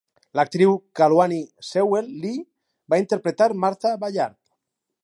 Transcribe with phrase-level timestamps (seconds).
[0.37, 2.41] L'actriu Kaluani Sewell Lee
[2.95, 4.41] va interpretar Martha Ballard.